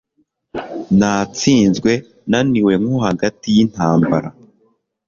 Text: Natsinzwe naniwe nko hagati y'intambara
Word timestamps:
Natsinzwe 0.99 1.91
naniwe 2.29 2.73
nko 2.81 2.95
hagati 3.07 3.47
y'intambara 3.55 4.29